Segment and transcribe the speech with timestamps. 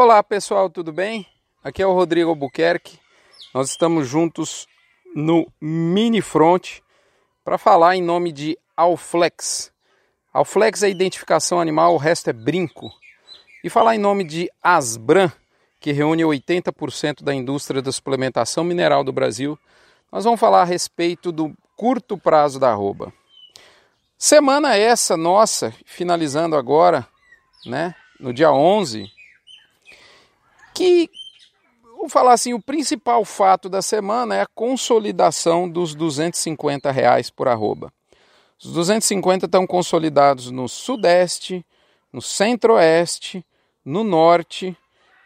[0.00, 1.26] Olá pessoal, tudo bem?
[1.60, 3.00] Aqui é o Rodrigo Albuquerque.
[3.52, 4.68] Nós estamos juntos
[5.12, 6.78] no Mini Front
[7.44, 9.72] para falar em nome de Alflex.
[10.32, 12.92] Alflex é identificação animal, o resto é brinco.
[13.64, 15.32] E falar em nome de Asbran,
[15.80, 19.58] que reúne 80% da indústria da suplementação mineral do Brasil.
[20.12, 23.12] Nós vamos falar a respeito do curto prazo da arroba.
[24.16, 27.04] Semana essa nossa, finalizando agora,
[27.66, 29.10] né, no dia 11,
[30.78, 31.10] que,
[31.96, 37.48] vou falar assim, o principal fato da semana é a consolidação dos 250 reais por
[37.48, 37.92] arroba.
[38.62, 41.64] Os 250 estão consolidados no Sudeste,
[42.12, 43.44] no Centro-Oeste,
[43.84, 44.76] no Norte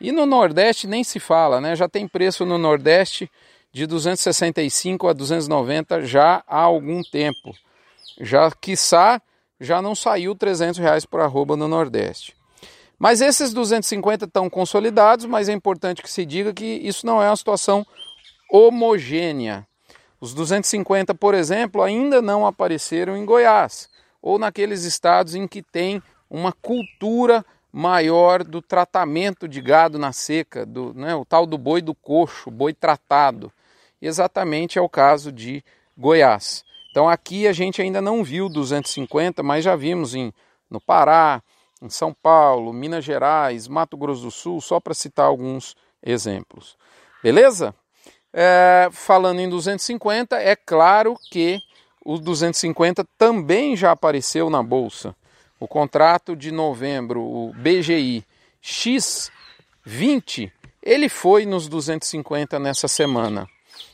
[0.01, 1.77] e no Nordeste nem se fala, né?
[1.77, 3.31] Já tem preço no Nordeste
[3.73, 7.55] de 265 a 290 já há algum tempo.
[8.21, 9.21] Já, quiçá,
[9.61, 12.35] já não saiu 300 reais por arroba no Nordeste.
[13.03, 17.29] Mas esses 250 estão consolidados, mas é importante que se diga que isso não é
[17.29, 17.85] uma situação
[18.49, 19.67] homogênea.
[20.21, 23.91] Os 250, por exemplo, ainda não apareceram em Goiás
[24.23, 30.65] ou naqueles estados em que tem uma cultura maior do tratamento de gado na seca,
[30.65, 33.51] do, né, o tal do boi do coxo, boi tratado.
[34.01, 35.65] Exatamente é o caso de
[35.99, 36.65] Goiás.
[36.93, 40.33] Então aqui a gente ainda não viu 250, mas já vimos em,
[40.71, 41.43] no Pará,
[41.83, 46.77] em São Paulo, Minas Gerais, Mato Grosso do Sul, só para citar alguns exemplos.
[47.23, 47.75] Beleza?
[48.33, 51.59] É, falando em 250, é claro que
[52.05, 55.15] o 250 também já apareceu na bolsa.
[55.59, 58.25] O contrato de novembro, o BGI
[58.63, 60.51] X20,
[60.83, 63.47] ele foi nos 250 nessa semana.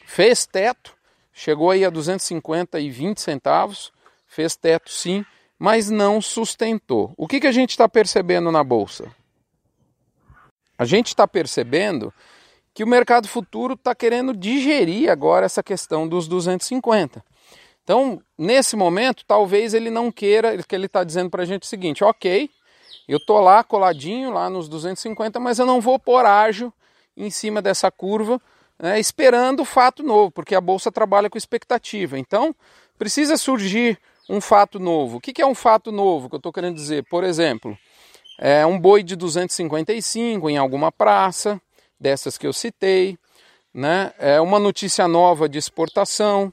[0.06, 0.94] Fez teto,
[1.32, 2.78] chegou aí a 250
[3.16, 3.92] centavos,
[4.26, 5.24] fez teto sim,
[5.58, 7.12] mas não sustentou.
[7.16, 9.10] O que, que a gente está percebendo na bolsa?
[10.78, 12.12] A gente está percebendo
[12.72, 17.24] que o mercado futuro está querendo digerir agora essa questão dos 250.
[17.82, 21.66] Então, nesse momento, talvez ele não queira, que ele está dizendo para a gente o
[21.66, 22.48] seguinte: ok,
[23.08, 26.72] eu estou lá coladinho, lá nos 250, mas eu não vou pôr ágil
[27.16, 28.40] em cima dessa curva,
[28.78, 32.16] né, esperando o fato novo, porque a bolsa trabalha com expectativa.
[32.16, 32.54] Então,
[32.96, 35.16] precisa surgir um fato novo.
[35.16, 37.04] O que é um fato novo que eu estou querendo dizer?
[37.04, 37.76] Por exemplo,
[38.38, 41.60] é um boi de 255 em alguma praça,
[41.98, 43.18] dessas que eu citei,
[43.72, 44.12] né?
[44.18, 46.52] É uma notícia nova de exportação,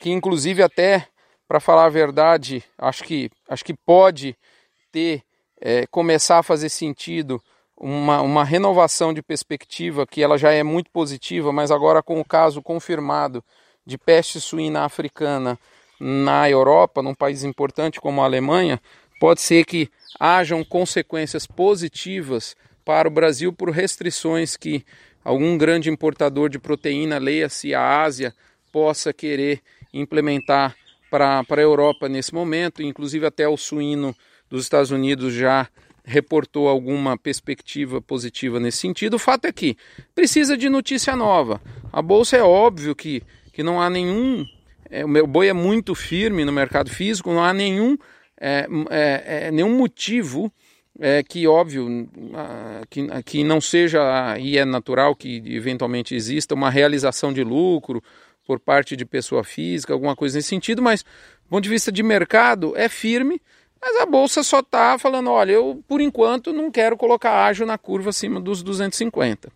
[0.00, 1.06] que inclusive até,
[1.46, 4.36] para falar a verdade, acho que, acho que pode
[4.90, 5.22] ter,
[5.60, 7.42] é, começar a fazer sentido
[7.76, 12.24] uma, uma renovação de perspectiva que ela já é muito positiva, mas agora com o
[12.24, 13.44] caso confirmado
[13.86, 15.58] de peste suína africana
[16.00, 18.80] na Europa, num país importante como a Alemanha,
[19.20, 24.84] pode ser que hajam consequências positivas para o Brasil por restrições que
[25.24, 28.34] algum grande importador de proteína, leia-se a Ásia,
[28.72, 29.60] possa querer
[29.92, 30.74] implementar
[31.10, 34.14] para a Europa nesse momento, inclusive até o suíno
[34.48, 35.68] dos Estados Unidos já
[36.04, 39.14] reportou alguma perspectiva positiva nesse sentido.
[39.14, 39.76] O fato é que
[40.14, 41.60] precisa de notícia nova.
[41.92, 43.22] A bolsa é óbvio que,
[43.52, 44.46] que não há nenhum
[44.90, 47.96] é, o meu boi é muito firme no mercado físico, não há nenhum,
[48.40, 50.52] é, é, é nenhum motivo
[50.98, 52.08] é, que, óbvio,
[52.90, 58.02] que, que não seja, e é natural que eventualmente exista, uma realização de lucro
[58.46, 62.02] por parte de pessoa física, alguma coisa nesse sentido, mas do ponto de vista de
[62.02, 63.40] mercado, é firme,
[63.80, 67.78] mas a bolsa só está falando: olha, eu por enquanto não quero colocar ágil na
[67.78, 69.50] curva acima dos 250.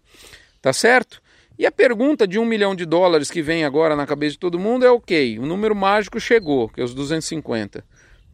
[0.60, 1.21] Tá certo?
[1.58, 4.58] E a pergunta de um milhão de dólares que vem agora na cabeça de todo
[4.58, 7.84] mundo é ok, o número mágico chegou, que é os 250,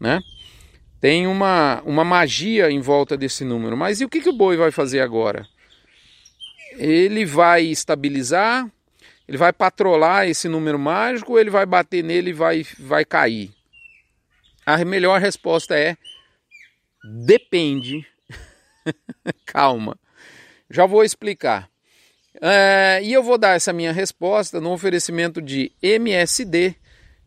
[0.00, 0.20] né?
[1.00, 4.56] Tem uma, uma magia em volta desse número, mas e o que, que o boi
[4.56, 5.46] vai fazer agora?
[6.72, 8.68] Ele vai estabilizar,
[9.28, 13.50] ele vai patrolar esse número mágico ou ele vai bater nele e vai, vai cair?
[14.66, 15.96] A melhor resposta é
[17.26, 18.06] depende.
[19.46, 19.96] Calma,
[20.70, 21.70] já vou explicar.
[22.40, 26.74] É, e eu vou dar essa minha resposta no oferecimento de MSD,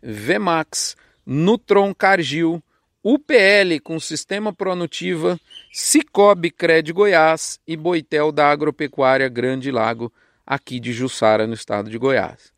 [0.01, 2.63] VMAX, Nutron Cargill,
[3.03, 5.39] UPL com Sistema Pronutiva,
[5.71, 10.11] Cicobi Cred Goiás e Boitel da Agropecuária Grande Lago,
[10.45, 12.53] aqui de Jussara, no estado de Goiás.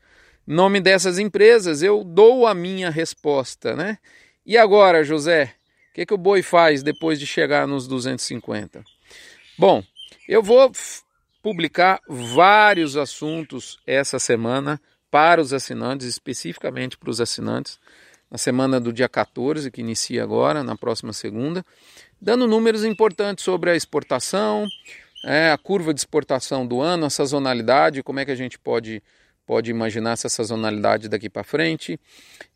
[0.48, 3.98] Em nome dessas empresas, eu dou a minha resposta, né?
[4.46, 5.54] E agora, José,
[5.92, 8.84] o que, que o boi faz depois de chegar nos 250?
[9.58, 9.82] Bom,
[10.28, 10.70] eu vou
[11.44, 14.82] publicar vários assuntos essa semana
[15.12, 17.78] para os assinantes, especificamente para os assinantes,
[18.32, 21.64] na semana do dia 14, que inicia agora, na próxima segunda,
[22.20, 24.68] dando números importantes sobre a exportação,
[25.26, 29.04] é, a curva de exportação do ano, a sazonalidade, como é que a gente pode,
[29.46, 32.00] pode imaginar essa sazonalidade daqui para frente.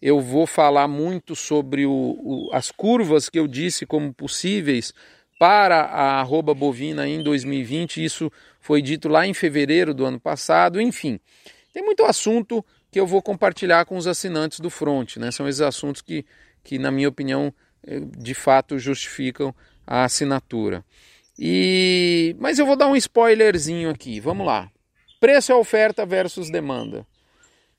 [0.02, 4.94] Eu vou falar muito sobre o, o, as curvas que eu disse como possíveis
[5.38, 8.04] para a arroba bovina em 2020.
[8.04, 10.82] Isso foi dito lá em fevereiro do ano passado.
[10.82, 11.20] Enfim,
[11.74, 15.18] tem muito assunto que eu vou compartilhar com os assinantes do Front.
[15.18, 15.32] Né?
[15.32, 16.26] São esses assuntos que,
[16.64, 17.54] que na minha opinião,
[17.86, 19.54] eh, de fato justificam
[19.86, 20.84] a assinatura.
[21.38, 24.20] E mas eu vou dar um spoilerzinho aqui.
[24.20, 24.70] Vamos lá.
[25.20, 27.06] Preço e oferta versus demanda.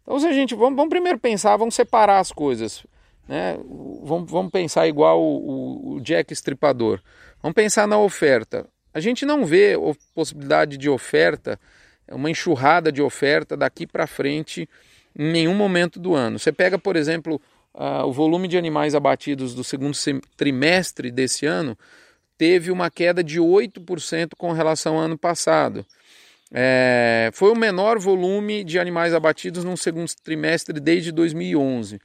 [0.03, 2.87] Então, se a gente vamos, vamos primeiro pensar, vamos separar as coisas,
[3.29, 3.59] né?
[4.03, 7.01] Vamos, vamos pensar igual o, o Jack Estripador.
[7.43, 8.67] Vamos pensar na oferta.
[8.93, 9.75] A gente não vê
[10.15, 11.59] possibilidade de oferta,
[12.11, 14.69] uma enxurrada de oferta daqui para frente
[15.17, 16.39] em nenhum momento do ano.
[16.39, 17.41] Você pega, por exemplo,
[17.75, 19.97] uh, o volume de animais abatidos do segundo
[20.37, 21.77] trimestre desse ano,
[22.37, 25.85] teve uma queda de 8% com relação ao ano passado.
[26.51, 32.01] É, foi o menor volume de animais abatidos no segundo trimestre desde 2011.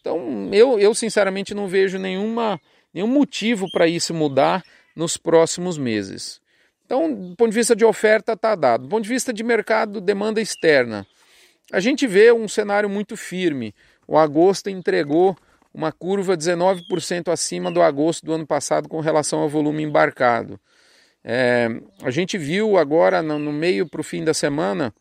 [0.00, 2.60] Então, eu, eu sinceramente não vejo nenhuma,
[2.96, 4.64] nenhum motivo para isso mudar
[4.96, 6.40] nos próximos meses.
[6.86, 8.84] Então, do ponto de vista de oferta, está dado.
[8.84, 11.06] Do ponto de vista de mercado, demanda externa,
[11.70, 13.74] a gente vê um cenário muito firme.
[14.08, 15.36] O agosto entregou
[15.74, 20.58] uma curva 19% acima do agosto do ano passado com relação ao volume embarcado.
[21.22, 21.68] É,
[22.02, 24.94] a gente viu agora, no meio para o fim da semana,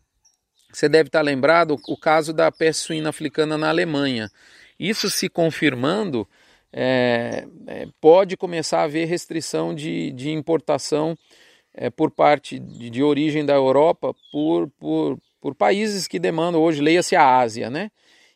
[0.73, 4.29] você deve estar lembrado, o caso da peste suína africana na Alemanha.
[4.77, 6.27] Isso se confirmando,
[6.77, 11.17] é, é, pode começar a haver restrição de, de importação
[11.73, 16.81] é, por parte de, de, origem da Europa por, por, por países que demandam hoje,
[16.81, 17.69] leia-se a Ásia.
[17.69, 17.89] Né?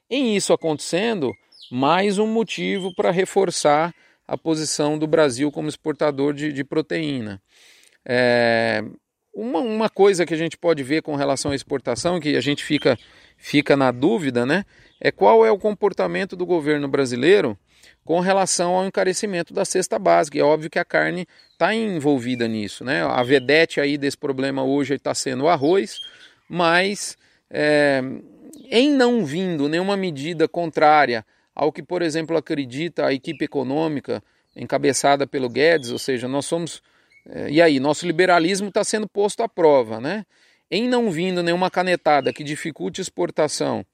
[0.09, 1.33] Em isso acontecendo,
[1.69, 3.93] mais um motivo para reforçar
[4.25, 7.41] a posição do Brasil como exportador de, de proteína.
[8.05, 8.81] É,
[9.33, 12.63] uma, uma, coisa que a gente pode ver com relação à exportação, que a gente
[12.63, 12.97] fica,
[13.37, 14.63] fica na dúvida, né,
[15.01, 17.57] é qual é o comportamento do governo brasileiro
[18.03, 20.39] com relação ao encarecimento da cesta básica.
[20.39, 22.83] É óbvio que a carne está envolvida nisso.
[22.83, 23.03] Né?
[23.03, 25.97] A vedete aí desse problema hoje está sendo o arroz,
[26.49, 27.17] mas
[27.49, 28.01] é,
[28.69, 34.23] em não vindo nenhuma medida contrária ao que, por exemplo, acredita a equipe econômica
[34.55, 36.81] encabeçada pelo Guedes, ou seja, nós somos.
[37.27, 40.25] É, e aí, nosso liberalismo está sendo posto à prova, né?
[40.71, 43.85] Em não vindo nenhuma canetada que dificulte exportação,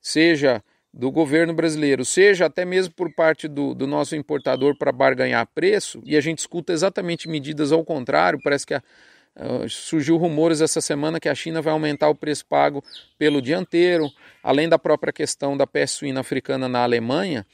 [0.00, 5.46] seja do governo brasileiro, seja até mesmo por parte do, do nosso importador para barganhar
[5.54, 8.82] preço, e a gente escuta exatamente medidas ao contrário, parece que a,
[9.68, 12.82] surgiu rumores essa semana que a China vai aumentar o preço pago
[13.16, 14.10] pelo dianteiro,
[14.42, 17.46] além da própria questão da peste suína africana na Alemanha,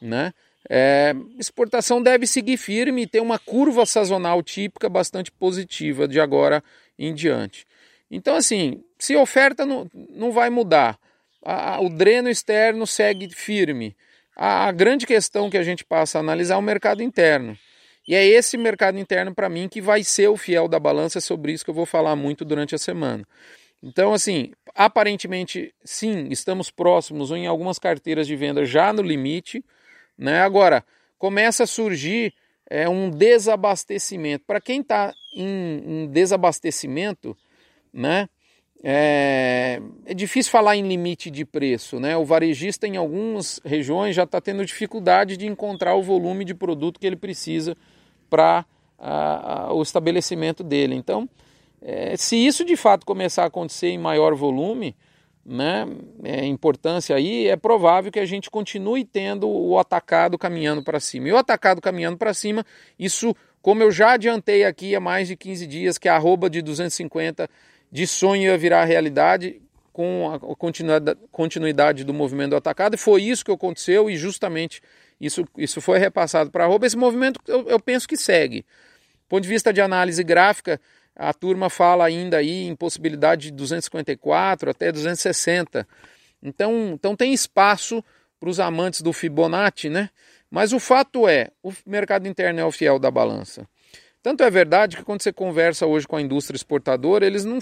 [0.00, 0.32] né?
[0.68, 6.62] É, exportação deve seguir firme e ter uma curva sazonal típica bastante positiva de agora
[6.98, 7.66] em diante.
[8.10, 10.98] Então, assim, se oferta não, não vai mudar,
[11.44, 13.96] a, a, o dreno externo segue firme.
[14.36, 17.56] A, a grande questão que a gente passa a analisar é o mercado interno.
[18.06, 21.20] E é esse mercado interno para mim que vai ser o fiel da balança, é
[21.20, 23.24] sobre isso que eu vou falar muito durante a semana.
[23.82, 29.64] Então, assim, aparentemente, sim, estamos próximos ou em algumas carteiras de venda já no limite.
[30.18, 30.40] Né?
[30.40, 30.84] Agora,
[31.18, 32.34] começa a surgir
[32.68, 34.44] é, um desabastecimento.
[34.46, 37.36] Para quem está em, em, desabastecimento,
[37.92, 38.28] né?
[38.82, 42.16] É, é, difícil falar em limite de preço, né?
[42.16, 46.98] O varejista em algumas regiões já está tendo dificuldade de encontrar o volume de produto
[46.98, 47.76] que ele precisa
[48.30, 48.64] para
[49.70, 50.94] o estabelecimento dele.
[50.94, 51.28] Então,
[51.80, 54.94] é, se isso de fato começar a acontecer em maior volume,
[55.44, 55.86] né,
[56.22, 61.28] é, importância aí, é provável que a gente continue tendo o atacado caminhando para cima.
[61.28, 62.64] E o atacado caminhando para cima,
[62.98, 66.60] isso, como eu já adiantei aqui há mais de 15 dias, que a arroba de
[66.60, 67.48] 250
[67.90, 69.60] de sonho ia virar realidade
[69.92, 70.56] com a
[71.30, 74.80] continuidade, do movimento do atacado, e foi isso que aconteceu e justamente
[75.20, 76.86] isso, isso foi repassado para a arroba.
[76.86, 78.60] Esse movimento eu, eu penso que segue.
[78.60, 80.80] Do ponto de vista de análise gráfica,
[81.14, 85.86] a turma fala ainda aí em possibilidade de 254 até 260.
[86.42, 88.02] Então, então tem espaço
[88.38, 90.08] para os amantes do Fibonacci, né?
[90.50, 93.68] Mas o fato é, o mercado interno é o fiel da balança.
[94.22, 97.58] Tanto é verdade que quando você conversa hoje com a indústria exportadora, eles não,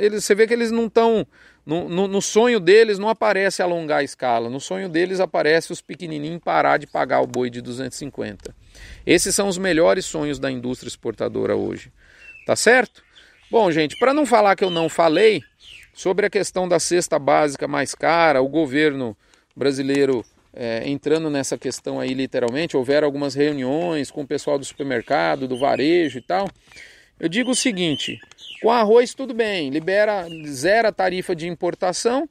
[0.00, 1.26] eles, você vê que eles não estão.
[1.66, 4.48] No, no, no, sonho deles não aparece alongar a escala.
[4.48, 8.56] No sonho deles aparece os pequenininhos parar de pagar o boi de 250.
[9.04, 11.92] Esses são os melhores sonhos da indústria exportadora hoje.
[12.46, 13.02] Tá certo?
[13.50, 15.42] Bom, gente, para não falar que eu não falei
[15.92, 19.14] sobre a questão da cesta básica mais cara, o governo
[19.54, 25.46] brasileiro é, entrando nessa questão aí literalmente, houveram algumas reuniões com o pessoal do supermercado,
[25.46, 26.48] do varejo e tal.
[27.18, 28.18] Eu digo o seguinte:
[28.62, 32.28] Com arroz tudo bem, libera zero a tarifa de importação,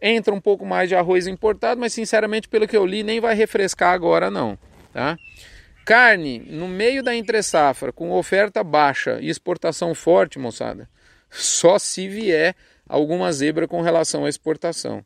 [0.00, 3.34] entra um pouco mais de arroz importado, mas sinceramente pelo que eu li nem vai
[3.34, 4.58] refrescar agora não,
[4.92, 5.16] tá?
[5.84, 10.86] Carne, no meio da entre safra, com oferta baixa e exportação forte, moçada,
[11.30, 12.54] só se vier
[12.86, 15.02] alguma zebra com relação à exportação.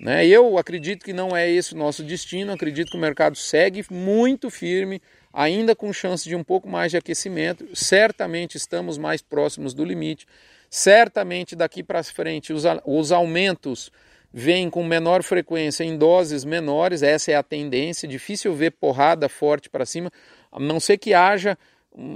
[0.00, 0.26] Né?
[0.26, 4.48] Eu acredito que não é esse o nosso destino, acredito que o mercado segue muito
[4.48, 7.68] firme, ainda com chance de um pouco mais de aquecimento.
[7.74, 10.26] Certamente estamos mais próximos do limite.
[10.70, 13.92] Certamente daqui para frente os, os aumentos
[14.32, 18.08] vêm com menor frequência em doses menores, essa é a tendência.
[18.08, 20.10] Difícil ver porrada forte para cima,
[20.50, 21.58] a não ser que haja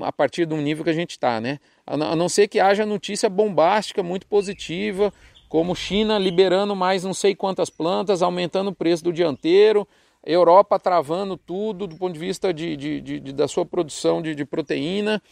[0.03, 1.59] a partir do nível que a gente está, né?
[1.87, 5.13] A não ser que haja notícia bombástica, muito positiva,
[5.55, 9.87] como China liberando mais não sei quantas plantas, aumentando o preço do dianteiro,
[10.27, 14.45] Europa travando tudo do ponto de vista de, de, de, de da sua produção de,
[14.45, 15.23] proteína,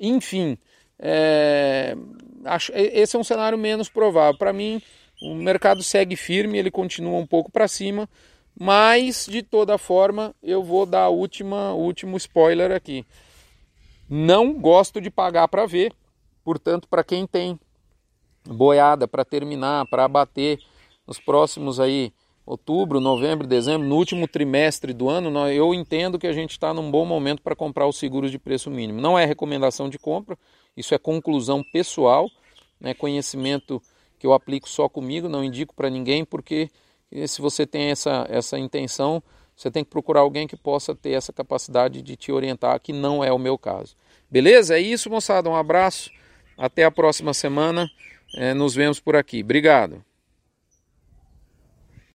[0.00, 0.56] enfim,
[0.96, 1.96] é,
[2.44, 4.38] acho, esse é um cenário menos provável.
[4.38, 4.80] Para mim,
[5.20, 8.08] o mercado segue firme, ele continua um pouco para cima,
[8.56, 13.04] mas de toda forma eu vou dar última, último spoiler aqui.
[14.08, 15.92] Não gosto de pagar para ver,
[16.44, 17.58] portanto, para quem tem
[18.46, 20.58] boiada para terminar, para abater
[21.06, 22.12] nos próximos aí
[22.46, 26.90] outubro, novembro, dezembro, no último trimestre do ano, eu entendo que a gente está num
[26.90, 29.00] bom momento para comprar os seguros de preço mínimo.
[29.00, 30.36] Não é recomendação de compra,
[30.76, 32.30] isso é conclusão pessoal,
[32.78, 33.80] né, conhecimento
[34.18, 36.70] que eu aplico só comigo, não indico para ninguém, porque
[37.26, 39.22] se você tem essa, essa intenção,
[39.56, 43.22] você tem que procurar alguém que possa ter essa capacidade de te orientar, que não
[43.22, 43.96] é o meu caso.
[44.30, 44.76] Beleza?
[44.76, 45.48] É isso, moçada.
[45.48, 46.10] Um abraço.
[46.58, 47.88] Até a próxima semana.
[48.36, 49.42] É, nos vemos por aqui.
[49.42, 50.04] Obrigado.